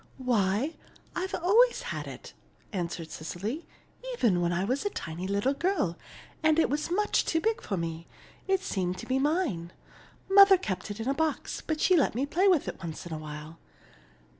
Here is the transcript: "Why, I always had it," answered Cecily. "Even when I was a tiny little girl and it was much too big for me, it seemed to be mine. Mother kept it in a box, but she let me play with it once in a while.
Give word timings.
"Why, 0.17 0.77
I 1.15 1.27
always 1.31 1.83
had 1.83 2.07
it," 2.07 2.33
answered 2.73 3.11
Cecily. 3.11 3.67
"Even 4.13 4.41
when 4.41 4.51
I 4.51 4.63
was 4.63 4.83
a 4.83 4.89
tiny 4.89 5.27
little 5.27 5.53
girl 5.53 5.95
and 6.41 6.57
it 6.57 6.71
was 6.71 6.89
much 6.89 7.23
too 7.23 7.39
big 7.39 7.61
for 7.61 7.77
me, 7.77 8.07
it 8.47 8.61
seemed 8.63 8.97
to 8.97 9.05
be 9.05 9.19
mine. 9.19 9.71
Mother 10.27 10.57
kept 10.57 10.89
it 10.89 10.99
in 10.99 11.07
a 11.07 11.13
box, 11.13 11.61
but 11.61 11.79
she 11.79 11.95
let 11.95 12.15
me 12.15 12.25
play 12.25 12.47
with 12.47 12.67
it 12.67 12.81
once 12.81 13.05
in 13.05 13.13
a 13.13 13.19
while. 13.19 13.59